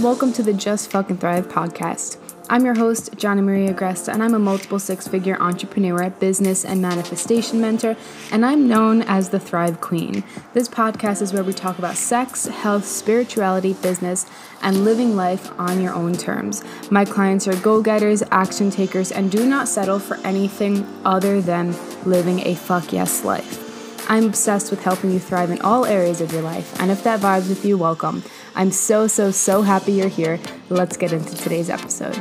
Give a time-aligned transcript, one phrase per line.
[0.00, 2.16] Welcome to the Just Fucking Thrive podcast.
[2.48, 6.80] I'm your host, Johnny Maria Agresta, and I'm a multiple six figure entrepreneur, business, and
[6.80, 7.98] manifestation mentor,
[8.32, 10.24] and I'm known as the Thrive Queen.
[10.54, 14.24] This podcast is where we talk about sex, health, spirituality, business,
[14.62, 16.64] and living life on your own terms.
[16.90, 21.76] My clients are go getters, action takers, and do not settle for anything other than
[22.06, 23.66] living a fuck yes life.
[24.08, 27.20] I'm obsessed with helping you thrive in all areas of your life, and if that
[27.20, 28.24] vibes with you, welcome.
[28.54, 30.38] I'm so, so, so happy you're here.
[30.68, 32.20] Let's get into today's episode.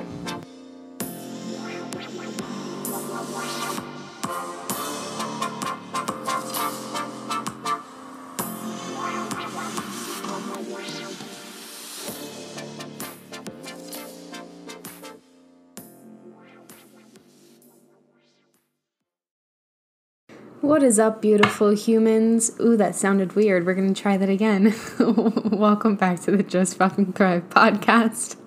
[20.90, 22.51] Is up, beautiful humans?
[22.59, 23.63] Ooh, that sounded weird.
[23.63, 24.73] We're going to try that again.
[24.99, 28.37] Welcome back to the Just Fucking Thrive podcast.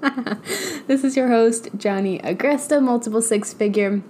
[0.89, 4.03] this is your host, Johnny Agresta, multiple six figure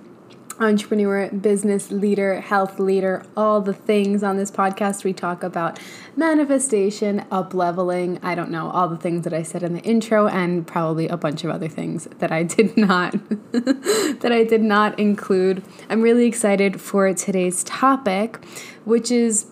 [0.62, 5.04] entrepreneur, business leader, health leader, all the things on this podcast.
[5.04, 5.78] We talk about
[6.16, 10.28] manifestation, up leveling, I don't know, all the things that I said in the intro
[10.28, 13.12] and probably a bunch of other things that I did not
[13.52, 15.62] that I did not include.
[15.88, 18.42] I'm really excited for today's topic,
[18.84, 19.46] which is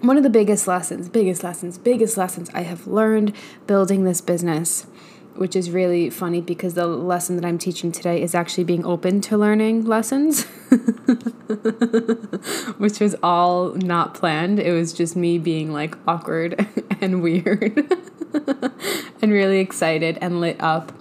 [0.00, 3.34] one of the biggest lessons, biggest lessons, biggest lessons I have learned
[3.66, 4.86] building this business
[5.34, 9.20] which is really funny because the lesson that I'm teaching today is actually being open
[9.22, 10.44] to learning lessons,
[12.78, 14.58] which was all not planned.
[14.58, 16.66] It was just me being like awkward
[17.00, 17.92] and weird
[19.22, 20.92] and really excited and lit up.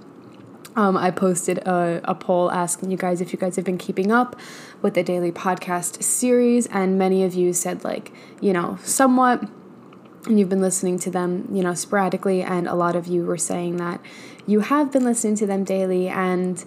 [0.75, 4.09] Um, I posted a, a poll asking you guys if you guys have been keeping
[4.11, 4.37] up
[4.81, 9.43] with the daily podcast series, and many of you said, like, you know, somewhat
[10.25, 13.37] and you've been listening to them, you know, sporadically, and a lot of you were
[13.37, 13.99] saying that
[14.45, 16.63] you have been listening to them daily, and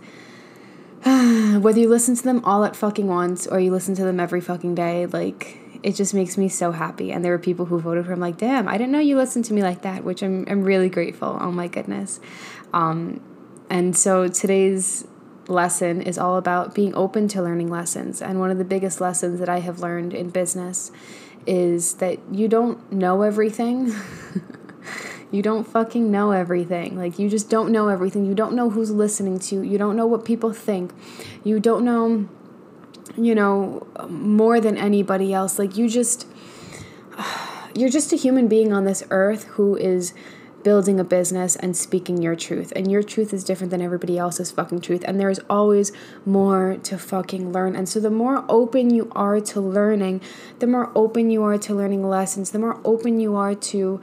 [1.62, 4.40] whether you listen to them all at fucking once or you listen to them every
[4.40, 7.12] fucking day, like it just makes me so happy.
[7.12, 9.44] And there were people who voted for him, like, damn, I didn't know you listened
[9.46, 11.38] to me like that, which I'm I'm really grateful.
[11.40, 12.20] Oh my goodness.
[12.72, 13.20] Um,
[13.70, 15.06] and so today's
[15.48, 18.22] lesson is all about being open to learning lessons.
[18.22, 20.90] And one of the biggest lessons that I have learned in business
[21.46, 23.92] is that you don't know everything.
[25.30, 26.96] you don't fucking know everything.
[26.96, 28.24] Like, you just don't know everything.
[28.24, 29.62] You don't know who's listening to you.
[29.62, 30.92] You don't know what people think.
[31.42, 32.28] You don't know,
[33.16, 35.58] you know, more than anybody else.
[35.58, 36.26] Like, you just,
[37.74, 40.14] you're just a human being on this earth who is
[40.64, 42.72] building a business and speaking your truth.
[42.74, 45.04] And your truth is different than everybody else's fucking truth.
[45.06, 45.92] And there is always
[46.26, 47.76] more to fucking learn.
[47.76, 50.22] And so the more open you are to learning,
[50.58, 54.00] the more open you are to learning lessons, the more open you are to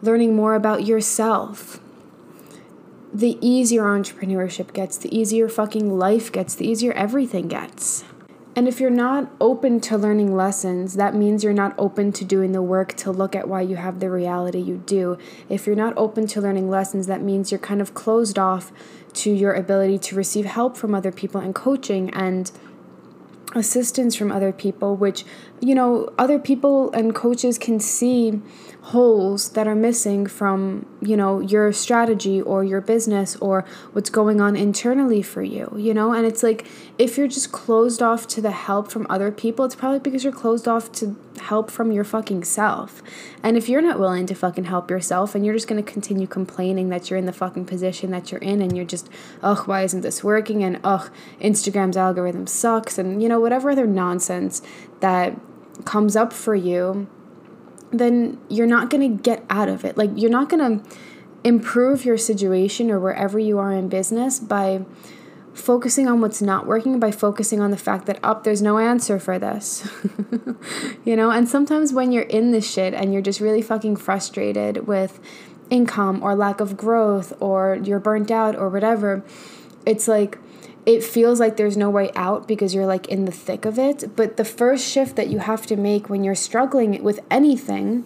[0.00, 1.80] learning more about yourself.
[3.12, 8.04] The easier entrepreneurship gets, the easier fucking life gets, the easier everything gets.
[8.56, 12.52] And if you're not open to learning lessons, that means you're not open to doing
[12.52, 15.18] the work to look at why you have the reality you do.
[15.50, 18.72] If you're not open to learning lessons, that means you're kind of closed off
[19.12, 22.50] to your ability to receive help from other people and coaching and
[23.54, 25.26] assistance from other people, which,
[25.60, 28.40] you know, other people and coaches can see
[28.90, 34.40] holes that are missing from you know your strategy or your business or what's going
[34.40, 36.12] on internally for you you know?
[36.12, 36.64] And it's like
[36.96, 40.32] if you're just closed off to the help from other people it's probably because you're
[40.32, 43.02] closed off to help from your fucking self.
[43.42, 46.28] And if you're not willing to fucking help yourself and you're just going to continue
[46.28, 49.08] complaining that you're in the fucking position that you're in and you're just
[49.42, 50.62] ugh why isn't this working?
[50.62, 51.10] and ugh
[51.40, 54.62] instagram's algorithm sucks and you know whatever other nonsense
[55.00, 55.34] that
[55.84, 57.08] comes up for you
[57.90, 59.96] then you're not going to get out of it.
[59.96, 60.90] Like, you're not going to
[61.44, 64.84] improve your situation or wherever you are in business by
[65.54, 68.78] focusing on what's not working, by focusing on the fact that, up, oh, there's no
[68.78, 69.88] answer for this.
[71.04, 74.86] you know, and sometimes when you're in this shit and you're just really fucking frustrated
[74.86, 75.18] with
[75.70, 79.24] income or lack of growth or you're burnt out or whatever,
[79.86, 80.38] it's like,
[80.86, 84.14] it feels like there's no way out because you're like in the thick of it.
[84.14, 88.04] But the first shift that you have to make when you're struggling with anything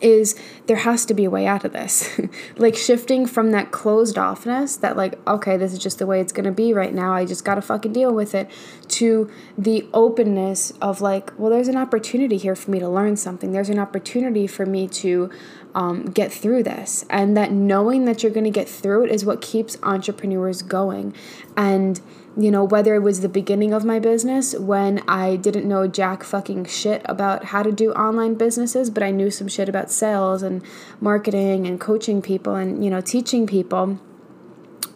[0.00, 0.34] is
[0.66, 2.20] there has to be a way out of this.
[2.56, 6.32] like shifting from that closed offness that like okay, this is just the way it's
[6.44, 7.14] to be right now.
[7.14, 8.50] I just got to fucking deal with it
[8.88, 13.52] to the openness of like, well there's an opportunity here for me to learn something.
[13.52, 15.30] There's an opportunity for me to
[15.74, 17.04] um, get through this.
[17.10, 21.14] And that knowing that you're to get through it is what keeps entrepreneurs going.
[21.56, 22.00] And
[22.36, 26.22] you know, whether it was the beginning of my business when I didn't know jack
[26.22, 30.42] fucking shit about how to do online businesses, but I knew some shit about sales
[30.42, 30.62] and
[31.00, 34.00] marketing and coaching people and, you know, teaching people.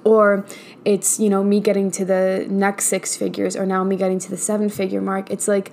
[0.03, 0.47] Or
[0.85, 4.31] it's, you know, me getting to the next six figures or now me getting to
[4.31, 5.31] the seven figure mark.
[5.31, 5.73] It's like,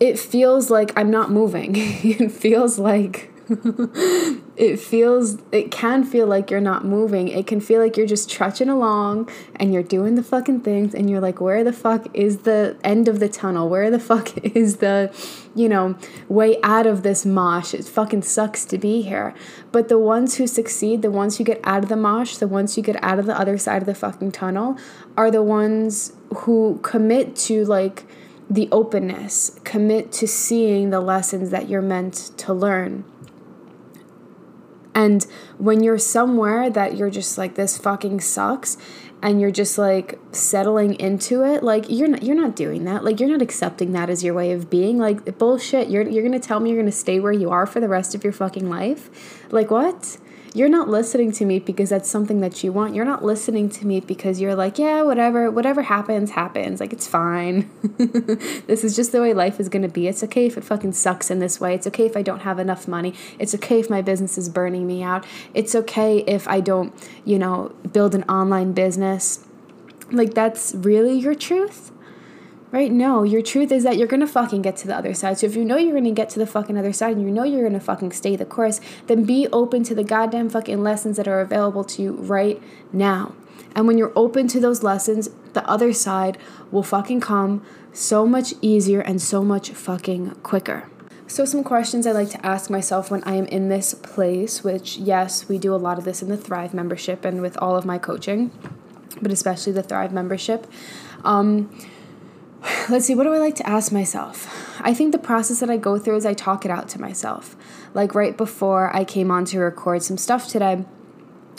[0.00, 1.72] it feels like I'm not moving.
[1.76, 3.30] it feels like
[4.56, 7.28] it feels it can feel like you're not moving.
[7.28, 11.08] It can feel like you're just trudging along and you're doing the fucking things and
[11.08, 13.68] you're like where the fuck is the end of the tunnel?
[13.68, 15.14] Where the fuck is the
[15.54, 15.96] you know
[16.28, 17.72] way out of this mosh?
[17.72, 19.32] It fucking sucks to be here.
[19.70, 22.74] But the ones who succeed the ones who get out of the mosh the ones
[22.74, 24.76] who get out of the other side of the fucking tunnel
[25.16, 28.04] are the ones who commit to like
[28.48, 33.04] the openness commit to seeing the lessons that you're meant to learn
[34.96, 35.26] and
[35.58, 38.78] when you're somewhere that you're just like this fucking sucks
[39.20, 43.04] and you're just like settling into it, like you're not you're not doing that.
[43.04, 44.96] Like you're not accepting that as your way of being.
[44.96, 45.90] Like bullshit.
[45.90, 47.88] You're you're going to tell me you're going to stay where you are for the
[47.88, 49.44] rest of your fucking life?
[49.52, 50.16] Like what?
[50.56, 52.94] You're not listening to me because that's something that you want.
[52.94, 56.80] You're not listening to me because you're like, yeah, whatever, whatever happens, happens.
[56.80, 57.70] Like, it's fine.
[58.66, 60.08] this is just the way life is going to be.
[60.08, 61.74] It's okay if it fucking sucks in this way.
[61.74, 63.12] It's okay if I don't have enough money.
[63.38, 65.26] It's okay if my business is burning me out.
[65.52, 66.94] It's okay if I don't,
[67.26, 69.44] you know, build an online business.
[70.10, 71.92] Like, that's really your truth?
[72.76, 72.92] Right?
[72.92, 75.38] No, your truth is that you're gonna fucking get to the other side.
[75.38, 77.42] So if you know you're gonna get to the fucking other side and you know
[77.42, 81.26] you're gonna fucking stay the course, then be open to the goddamn fucking lessons that
[81.26, 82.62] are available to you right
[82.92, 83.34] now.
[83.74, 86.36] And when you're open to those lessons, the other side
[86.70, 87.64] will fucking come
[87.94, 90.86] so much easier and so much fucking quicker.
[91.26, 94.98] So, some questions I like to ask myself when I am in this place, which,
[94.98, 97.86] yes, we do a lot of this in the Thrive membership and with all of
[97.86, 98.50] my coaching,
[99.22, 100.66] but especially the Thrive membership.
[101.24, 101.70] Um,
[102.88, 104.80] let's see, what do I like to ask myself?
[104.80, 107.56] I think the process that I go through is I talk it out to myself.
[107.94, 110.84] Like right before I came on to record some stuff today,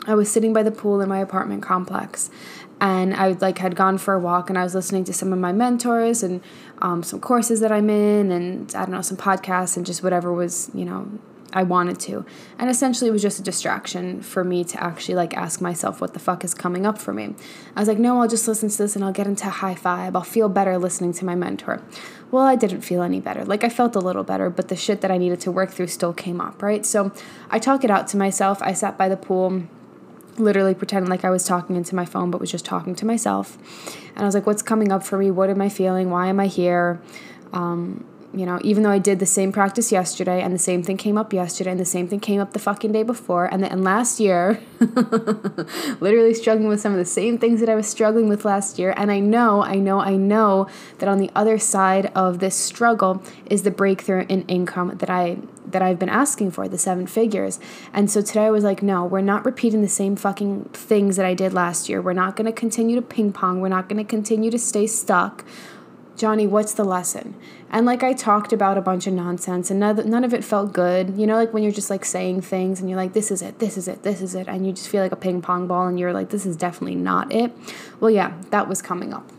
[0.05, 2.29] I was sitting by the pool in my apartment complex
[2.79, 5.39] and I like had gone for a walk and I was listening to some of
[5.39, 6.41] my mentors and
[6.79, 10.31] um, some courses that I'm in and I don't know some podcasts and just whatever
[10.31, 11.09] was you know
[11.53, 12.25] I wanted to.
[12.59, 16.13] And essentially, it was just a distraction for me to actually like ask myself what
[16.13, 17.35] the fuck is coming up for me.
[17.75, 20.15] I was like, no, I'll just listen to this and I'll get into high five.
[20.15, 21.81] I'll feel better listening to my mentor.
[22.29, 23.45] Well, I didn't feel any better.
[23.45, 25.87] Like, I felt a little better, but the shit that I needed to work through
[25.87, 26.85] still came up, right?
[26.85, 27.11] So
[27.49, 28.61] I talk it out to myself.
[28.61, 29.63] I sat by the pool
[30.37, 33.57] literally pretending like I was talking into my phone, but was just talking to myself.
[34.09, 35.31] And I was like, what's coming up for me?
[35.31, 36.09] What am I feeling?
[36.09, 37.01] Why am I here?
[37.53, 40.97] Um, you know, even though I did the same practice yesterday and the same thing
[40.97, 43.71] came up yesterday and the same thing came up the fucking day before and then
[43.71, 44.61] and last year,
[45.99, 48.93] literally struggling with some of the same things that I was struggling with last year.
[48.97, 50.67] And I know, I know, I know
[50.99, 55.37] that on the other side of this struggle is the breakthrough in income that I
[55.67, 57.59] that I've been asking for, the seven figures.
[57.93, 61.25] And so today I was like, no, we're not repeating the same fucking things that
[61.25, 62.01] I did last year.
[62.01, 63.59] We're not going to continue to ping pong.
[63.59, 65.43] We're not going to continue to stay stuck.
[66.17, 67.35] Johnny, what's the lesson?
[67.69, 70.73] And like I talked about a bunch of nonsense and none, none of it felt
[70.73, 71.15] good.
[71.15, 73.59] You know, like when you're just like saying things and you're like, this is it,
[73.59, 74.47] this is it, this is it.
[74.47, 76.95] And you just feel like a ping pong ball and you're like, this is definitely
[76.95, 77.53] not it.
[77.99, 79.31] Well, yeah, that was coming up.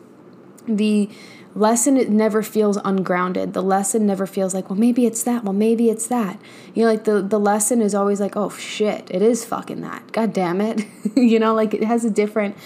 [0.67, 1.11] The
[1.55, 5.53] lesson it never feels ungrounded the lesson never feels like well maybe it's that well
[5.53, 6.39] maybe it's that
[6.75, 10.13] you know like the the lesson is always like oh shit it is fucking that
[10.13, 10.87] god damn it
[11.17, 12.57] you know like it has a different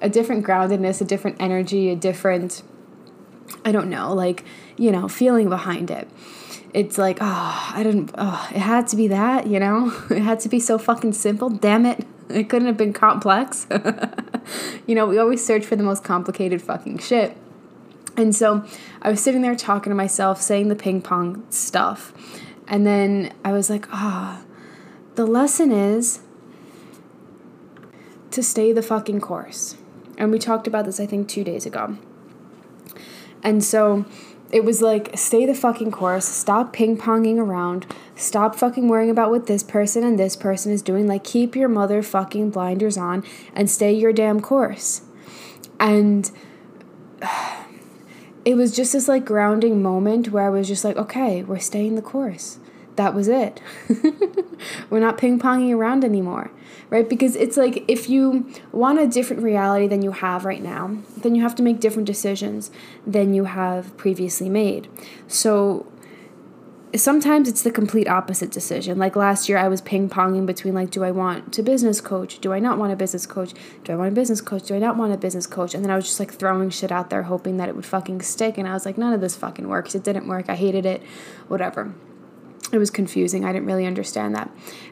[0.00, 2.62] a different groundedness a different energy a different
[3.64, 4.44] I don't know, like,
[4.76, 6.08] you know, feeling behind it.
[6.72, 9.92] It's like, oh, I didn't, oh, it had to be that, you know?
[10.10, 11.50] It had to be so fucking simple.
[11.50, 12.06] Damn it.
[12.30, 13.66] It couldn't have been complex.
[14.86, 17.36] you know, we always search for the most complicated fucking shit.
[18.16, 18.64] And so
[19.02, 22.12] I was sitting there talking to myself, saying the ping pong stuff.
[22.68, 24.46] And then I was like, ah, oh,
[25.16, 26.20] the lesson is
[28.30, 29.76] to stay the fucking course.
[30.16, 31.98] And we talked about this, I think, two days ago.
[33.42, 34.04] And so
[34.52, 39.30] it was like, stay the fucking course, stop ping ponging around, stop fucking worrying about
[39.30, 41.06] what this person and this person is doing.
[41.06, 45.02] Like, keep your motherfucking blinders on and stay your damn course.
[45.78, 46.30] And
[48.44, 51.94] it was just this like grounding moment where I was just like, okay, we're staying
[51.94, 52.58] the course.
[52.96, 53.60] That was it.
[54.90, 56.50] we're not ping ponging around anymore
[56.90, 57.08] right?
[57.08, 61.34] Because it's like if you want a different reality than you have right now, then
[61.34, 62.70] you have to make different decisions
[63.06, 64.88] than you have previously made.
[65.28, 65.86] So
[66.96, 68.98] sometimes it's the complete opposite decision.
[68.98, 72.40] Like last year, I was ping ponging between like, do I want to business coach?
[72.40, 73.54] Do I not want a business coach?
[73.84, 74.64] Do I want a business coach?
[74.64, 75.74] Do I not want a business coach?
[75.74, 78.22] And then I was just like throwing shit out there, hoping that it would fucking
[78.22, 78.58] stick.
[78.58, 79.94] And I was like, none of this fucking works.
[79.94, 80.46] It didn't work.
[80.48, 81.02] I hated it.
[81.46, 81.94] Whatever.
[82.72, 83.44] It was confusing.
[83.44, 84.48] I didn't really understand that.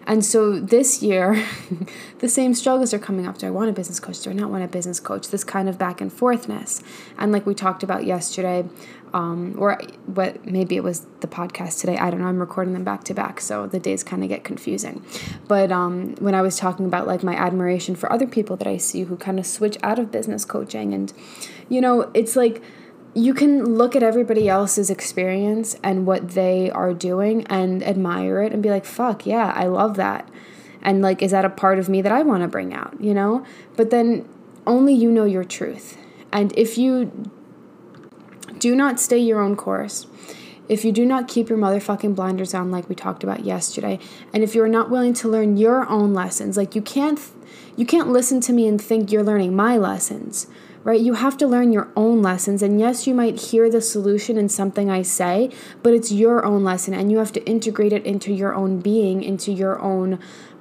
[0.06, 1.44] And so this year,
[2.18, 3.38] the same struggles are coming up.
[3.38, 4.20] Do I want a business coach?
[4.20, 5.28] Do I not want a business coach?
[5.28, 6.82] This kind of back and forthness.
[7.18, 8.64] And like we talked about yesterday,
[9.12, 11.96] um, or what maybe it was the podcast today.
[11.96, 12.26] I don't know.
[12.26, 15.04] I'm recording them back to back, so the days kind of get confusing.
[15.46, 18.76] But um, when I was talking about like my admiration for other people that I
[18.76, 21.12] see who kind of switch out of business coaching, and
[21.68, 22.62] you know, it's like
[23.14, 28.52] you can look at everybody else's experience and what they are doing and admire it
[28.52, 30.28] and be like, fuck, yeah, I love that.
[30.82, 33.14] And like, is that a part of me that I want to bring out, you
[33.14, 33.44] know?
[33.76, 34.28] But then
[34.66, 35.98] only you know your truth.
[36.32, 37.30] And if you
[38.58, 40.06] do not stay your own course.
[40.68, 43.98] If you do not keep your motherfucking blinders on, like we talked about yesterday,
[44.32, 47.20] and if you're not willing to learn your own lessons, like you can't,
[47.76, 50.46] you can't listen to me and think you're learning my lessons,
[50.88, 51.02] right?
[51.02, 52.62] You have to learn your own lessons.
[52.62, 55.50] And yes, you might hear the solution in something I say,
[55.82, 59.22] but it's your own lesson, and you have to integrate it into your own being,
[59.22, 60.18] into your own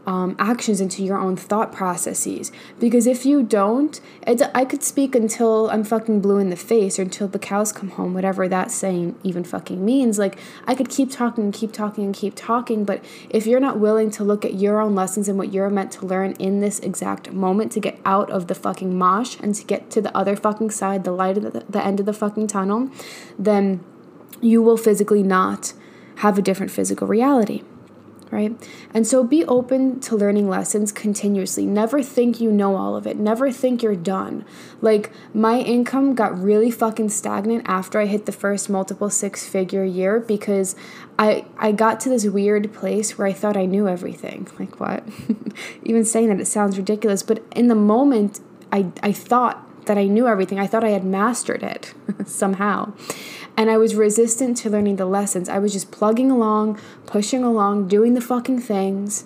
[0.07, 2.51] um, actions into your own thought processes.
[2.79, 7.01] Because if you don't, I could speak until I'm fucking blue in the face or
[7.01, 10.17] until the cows come home, whatever that saying even fucking means.
[10.17, 13.79] Like, I could keep talking and keep talking and keep talking, but if you're not
[13.79, 16.79] willing to look at your own lessons and what you're meant to learn in this
[16.79, 20.37] exact moment to get out of the fucking mosh and to get to the other
[20.37, 22.89] fucking side, the light at the, the end of the fucking tunnel,
[23.37, 23.83] then
[24.39, 25.73] you will physically not
[26.17, 27.61] have a different physical reality
[28.31, 28.55] right?
[28.93, 31.65] And so be open to learning lessons continuously.
[31.65, 33.17] Never think you know all of it.
[33.17, 34.45] Never think you're done.
[34.81, 39.83] Like my income got really fucking stagnant after I hit the first multiple six figure
[39.83, 40.75] year because
[41.19, 44.47] I I got to this weird place where I thought I knew everything.
[44.59, 45.03] Like what?
[45.83, 48.39] Even saying that it sounds ridiculous, but in the moment
[48.71, 50.59] I I thought that I knew everything.
[50.59, 51.93] I thought I had mastered it
[52.25, 52.93] somehow
[53.57, 55.49] and I was resistant to learning the lessons.
[55.49, 59.25] I was just plugging along, pushing along, doing the fucking things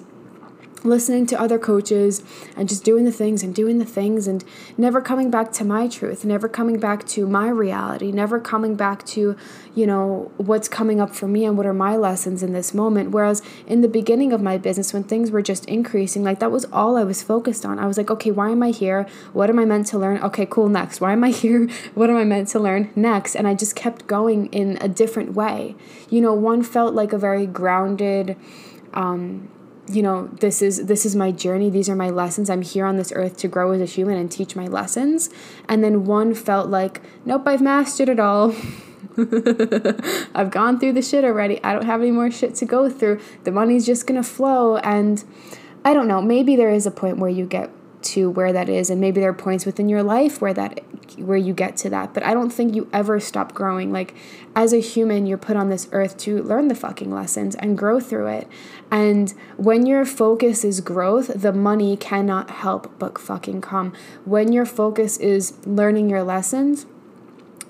[0.84, 2.24] listening to other coaches
[2.56, 4.44] and just doing the things and doing the things and
[4.78, 9.06] never coming back to my truth, never coming back to my reality, never coming back
[9.06, 9.36] to,
[9.76, 13.12] you know, what's coming up for me and what are my lessons in this moment.
[13.12, 16.66] Whereas in the beginning of my business, when things were just increasing, like that was
[16.66, 17.80] all I was focused on.
[17.80, 19.06] I was like, okay, why am I here?
[19.34, 20.18] What am I meant to learn?
[20.22, 21.02] Okay, cool, next.
[21.02, 21.70] Why am I here?
[21.94, 23.36] What am I meant to learn next?
[23.36, 25.76] And I just kept going in a different way.
[26.10, 28.36] You know, one felt like a very grounded,
[28.94, 29.48] um,
[29.88, 31.70] you know this is this is my journey.
[31.70, 32.50] These are my lessons.
[32.50, 35.30] I'm here on this earth to grow as a human and teach my lessons.
[35.68, 38.54] And then one felt like nope i've mastered it all.
[40.36, 41.62] I've gone through the shit already.
[41.64, 43.20] I don't have any more shit to go through.
[43.44, 44.78] The money's just gonna flow.
[44.78, 45.24] And
[45.84, 47.70] i don't know maybe there is a point where you get
[48.04, 48.90] to where that is.
[48.90, 50.82] And maybe there are points within your life where that
[51.18, 52.13] where you get to that.
[52.13, 53.91] But i don't think you ever stop growing.
[53.91, 54.13] Like
[54.56, 58.00] as a human you're put on this earth to learn the fucking lessons and grow
[58.00, 58.48] through it.
[58.89, 63.94] And when your focus is growth the money cannot help but fucking come.
[64.25, 66.86] When your focus is learning your lessons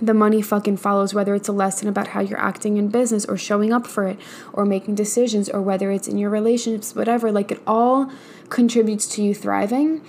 [0.01, 3.37] the money fucking follows whether it's a lesson about how you're acting in business or
[3.37, 4.19] showing up for it
[4.51, 8.11] or making decisions or whether it's in your relationships whatever like it all
[8.49, 10.03] contributes to you thriving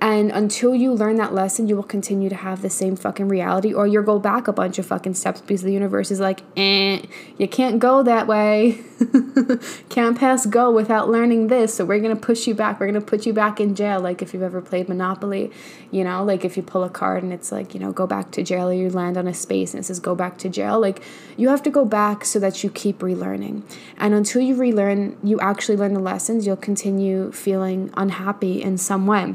[0.00, 3.74] and until you learn that lesson, you will continue to have the same fucking reality,
[3.74, 7.02] or you'll go back a bunch of fucking steps because the universe is like, eh,
[7.36, 8.80] you can't go that way.
[9.88, 11.74] can't pass go without learning this.
[11.74, 12.78] So we're gonna push you back.
[12.78, 13.98] We're gonna put you back in jail.
[13.98, 15.50] Like if you've ever played Monopoly,
[15.90, 18.30] you know, like if you pull a card and it's like, you know, go back
[18.32, 20.78] to jail, or you land on a space and it says go back to jail.
[20.78, 21.02] Like
[21.36, 23.62] you have to go back so that you keep relearning.
[23.96, 29.08] And until you relearn, you actually learn the lessons, you'll continue feeling unhappy in some
[29.08, 29.34] way.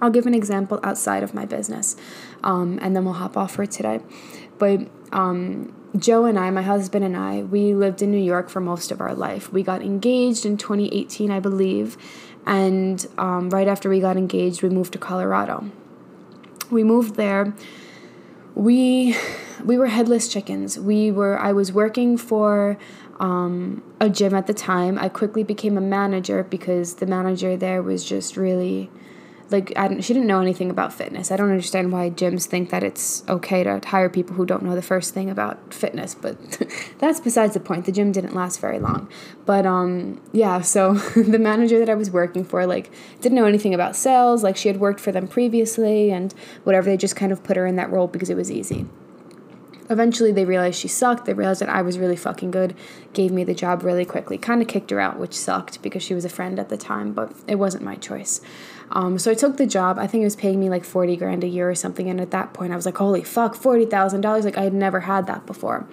[0.00, 1.96] I'll give an example outside of my business,
[2.42, 4.00] um, and then we'll hop off for today.
[4.58, 8.60] But um, Joe and I, my husband and I, we lived in New York for
[8.60, 9.52] most of our life.
[9.52, 11.96] We got engaged in 2018, I believe,
[12.46, 15.70] and um, right after we got engaged, we moved to Colorado.
[16.70, 17.54] We moved there.
[18.54, 19.16] We
[19.64, 20.78] we were headless chickens.
[20.78, 21.38] We were.
[21.38, 22.76] I was working for
[23.20, 24.98] um, a gym at the time.
[24.98, 28.90] I quickly became a manager because the manager there was just really
[29.50, 31.30] like she didn't know anything about fitness.
[31.30, 34.74] I don't understand why gyms think that it's okay to hire people who don't know
[34.74, 36.36] the first thing about fitness, but
[36.98, 37.84] that's besides the point.
[37.84, 39.08] The gym didn't last very long.
[39.46, 43.74] But um yeah, so the manager that I was working for like didn't know anything
[43.74, 46.34] about sales, like she had worked for them previously and
[46.64, 48.86] whatever, they just kind of put her in that role because it was easy.
[49.90, 51.26] Eventually, they realized she sucked.
[51.26, 52.74] They realized that I was really fucking good,
[53.12, 54.38] gave me the job really quickly.
[54.38, 57.12] Kind of kicked her out, which sucked because she was a friend at the time,
[57.12, 58.40] but it wasn't my choice.
[58.90, 59.98] Um, so I took the job.
[59.98, 62.08] I think it was paying me like 40 grand a year or something.
[62.08, 64.44] And at that point, I was like, holy fuck, $40,000.
[64.44, 65.86] Like, I had never had that before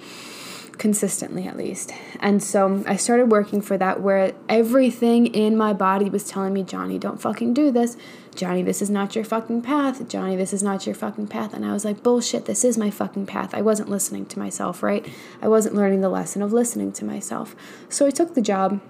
[0.81, 1.93] consistently at least.
[2.19, 6.63] And so I started working for that where everything in my body was telling me,
[6.63, 7.95] Johnny, don't fucking do this.
[8.33, 10.07] Johnny, this is not your fucking path.
[10.09, 11.53] Johnny, this is not your fucking path.
[11.53, 13.53] And I was like, bullshit, this is my fucking path.
[13.53, 15.07] I wasn't listening to myself, right?
[15.39, 17.55] I wasn't learning the lesson of listening to myself.
[17.87, 18.81] So I took the job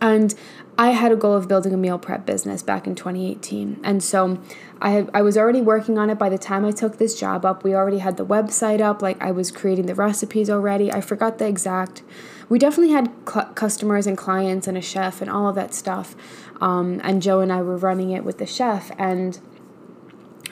[0.00, 0.34] and
[0.78, 3.80] I had a goal of building a meal prep business back in 2018.
[3.84, 4.40] And so
[4.80, 7.62] I I was already working on it by the time I took this job up.
[7.64, 10.90] We already had the website up, like I was creating the recipes already.
[10.90, 12.02] I forgot the exact.
[12.48, 16.16] We definitely had cl- customers and clients and a chef and all of that stuff.
[16.60, 19.38] Um, and Joe and I were running it with the chef and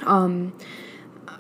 [0.04, 0.52] um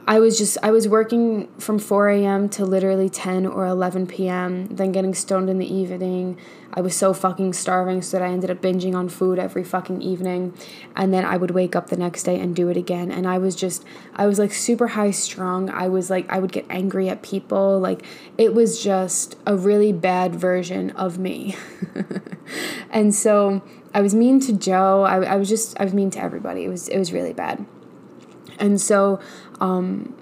[0.08, 2.48] I was just I was working from 4 a.m.
[2.50, 4.64] to literally 10 or 11 p.m.
[4.68, 6.38] Then getting stoned in the evening.
[6.72, 10.00] I was so fucking starving so that I ended up binging on food every fucking
[10.00, 10.54] evening,
[10.96, 13.12] and then I would wake up the next day and do it again.
[13.12, 13.84] And I was just
[14.16, 15.68] I was like super high strung.
[15.68, 17.78] I was like I would get angry at people.
[17.78, 18.02] Like
[18.38, 21.54] it was just a really bad version of me.
[22.90, 23.62] and so
[23.92, 25.02] I was mean to Joe.
[25.02, 26.64] I, I was just I was mean to everybody.
[26.64, 27.66] It was it was really bad.
[28.58, 29.20] And so,
[29.60, 30.14] um,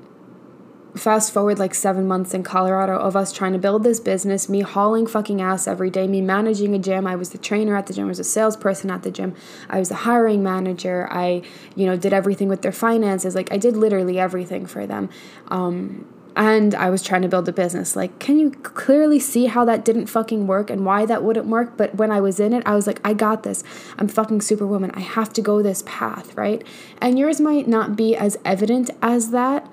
[0.97, 4.61] fast forward like seven months in Colorado of us trying to build this business, me
[4.61, 7.07] hauling fucking ass every day, me managing a gym.
[7.07, 9.35] I was the trainer at the gym, I was a salesperson at the gym,
[9.69, 11.09] I was the hiring manager.
[11.11, 11.43] I,
[11.75, 13.35] you know, did everything with their finances.
[13.35, 15.09] Like I did literally everything for them.
[15.49, 17.97] Um, and I was trying to build a business.
[17.97, 21.79] Like, can you clearly see how that didn't fucking work and why that wouldn't work?
[21.79, 23.65] But when I was in it, I was like, I got this.
[23.99, 24.91] I'm fucking superwoman.
[24.93, 26.63] I have to go this path, right?
[27.01, 29.67] And yours might not be as evident as that.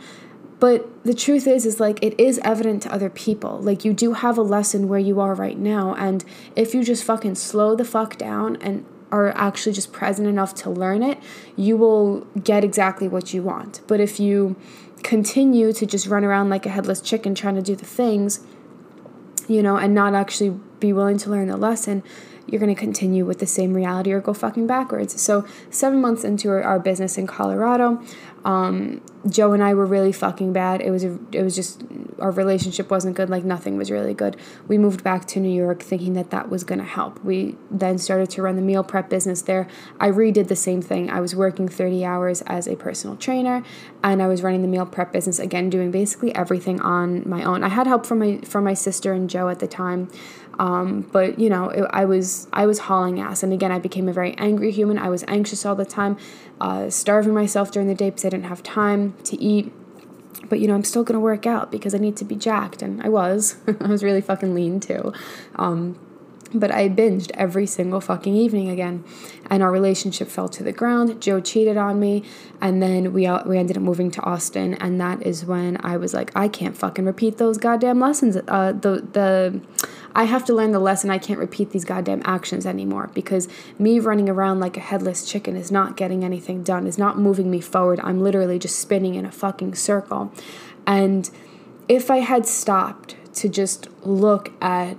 [0.61, 3.59] But the truth is, is like it is evident to other people.
[3.59, 5.93] Like you do have a lesson where you are right now.
[5.95, 6.23] And
[6.55, 10.69] if you just fucking slow the fuck down and are actually just present enough to
[10.69, 11.19] learn it,
[11.57, 13.81] you will get exactly what you want.
[13.85, 14.55] But if you
[15.03, 18.39] continue to just run around like a headless chicken trying to do the things,
[19.47, 22.03] you know, and not actually be willing to learn the lesson,
[22.47, 25.19] you're going to continue with the same reality or go fucking backwards.
[25.21, 28.01] So, seven months into our, our business in Colorado,
[28.45, 30.81] um, Joe and I were really fucking bad.
[30.81, 31.81] It was a, it was just
[32.19, 33.29] our relationship wasn't good.
[33.29, 34.35] Like nothing was really good.
[34.67, 37.23] We moved back to New York thinking that that was gonna help.
[37.23, 39.67] We then started to run the meal prep business there.
[39.99, 41.09] I redid the same thing.
[41.09, 43.63] I was working thirty hours as a personal trainer,
[44.03, 47.63] and I was running the meal prep business again, doing basically everything on my own.
[47.63, 50.09] I had help from my from my sister and Joe at the time.
[50.59, 54.07] Um, but you know, it, I was I was hauling ass, and again, I became
[54.07, 54.97] a very angry human.
[54.97, 56.17] I was anxious all the time,
[56.61, 59.71] uh, starving myself during the day because I didn't have time to eat.
[60.49, 63.01] But you know, I'm still gonna work out because I need to be jacked, and
[63.01, 63.57] I was.
[63.81, 65.13] I was really fucking lean too.
[65.55, 65.99] Um,
[66.53, 69.03] but I binged every single fucking evening again,
[69.49, 71.21] and our relationship fell to the ground.
[71.21, 72.23] Joe cheated on me,
[72.61, 76.13] and then we we ended up moving to Austin, and that is when I was
[76.13, 78.37] like, I can't fucking repeat those goddamn lessons.
[78.47, 79.61] Uh, the the
[80.15, 81.09] I have to learn the lesson.
[81.09, 83.47] I can't repeat these goddamn actions anymore because
[83.79, 87.49] me running around like a headless chicken is not getting anything done, is not moving
[87.49, 87.99] me forward.
[88.03, 90.31] I'm literally just spinning in a fucking circle.
[90.85, 91.29] And
[91.87, 94.97] if I had stopped to just look at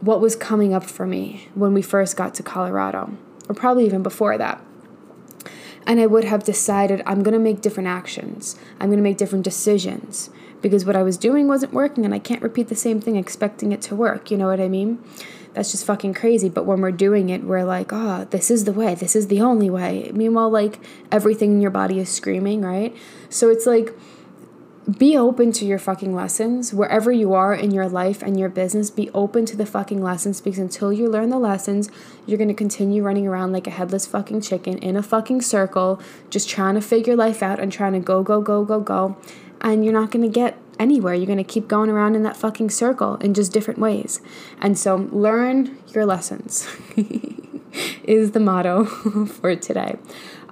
[0.00, 3.16] what was coming up for me when we first got to Colorado,
[3.48, 4.64] or probably even before that,
[5.86, 9.16] and I would have decided I'm going to make different actions, I'm going to make
[9.16, 10.30] different decisions
[10.62, 13.72] because what I was doing wasn't working and I can't repeat the same thing expecting
[13.72, 14.30] it to work.
[14.30, 15.02] You know what I mean?
[15.54, 16.48] That's just fucking crazy.
[16.48, 18.94] But when we're doing it, we're like, oh, this is the way.
[18.94, 20.10] This is the only way.
[20.14, 20.78] Meanwhile, like
[21.10, 22.96] everything in your body is screaming, right?
[23.28, 23.94] So it's like,
[24.98, 28.90] be open to your fucking lessons wherever you are in your life and your business
[28.90, 31.88] be open to the fucking lessons because until you learn the lessons
[32.26, 36.00] you're going to continue running around like a headless fucking chicken in a fucking circle
[36.30, 39.16] just trying to figure life out and trying to go go go go go
[39.60, 41.14] and you're not going to get anywhere.
[41.14, 44.20] You're going to keep going around in that fucking circle in just different ways.
[44.60, 46.68] And so learn your lessons
[48.04, 48.84] is the motto
[49.26, 49.96] for today.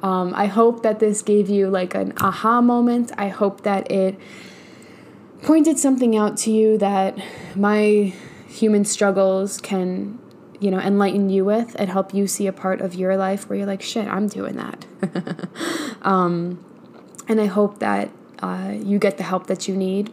[0.02, 3.12] Um, I hope that this gave you like an aha moment.
[3.18, 4.18] I hope that it
[5.42, 7.18] pointed something out to you that
[7.54, 8.12] my
[8.48, 10.18] human struggles can
[10.58, 13.56] you know enlighten you with and help you see a part of your life where
[13.56, 14.84] you're like shit i'm doing that
[16.02, 16.62] um,
[17.26, 18.10] and i hope that
[18.42, 20.12] uh, you get the help that you need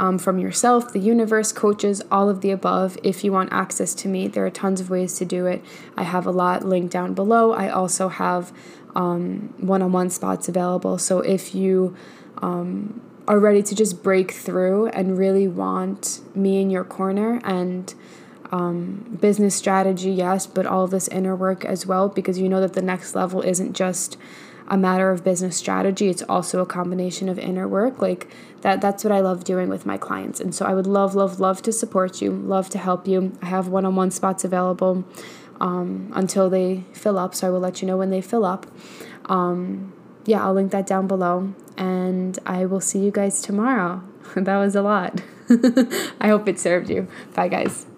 [0.00, 2.96] um, from yourself, the universe, coaches, all of the above.
[3.02, 5.62] If you want access to me, there are tons of ways to do it.
[5.94, 7.52] I have a lot linked down below.
[7.52, 8.50] I also have
[8.94, 10.96] one on one spots available.
[10.96, 11.94] So if you
[12.38, 17.94] um, are ready to just break through and really want me in your corner and
[18.50, 22.72] um, business strategy, yes, but all this inner work as well, because you know that
[22.72, 24.16] the next level isn't just
[24.70, 28.28] a matter of business strategy it's also a combination of inner work like
[28.62, 30.40] that that's what i love doing with my clients.
[30.40, 33.36] And so i would love love love to support you love to help you.
[33.42, 35.04] I have one-on-one spots available
[35.60, 38.66] um, until they fill up so i will let you know when they fill up.
[39.26, 39.92] Um,
[40.24, 44.02] yeah i'll link that down below and i will see you guys tomorrow.
[44.36, 45.22] That was a lot.
[46.20, 47.08] I hope it served you.
[47.34, 47.89] Bye guys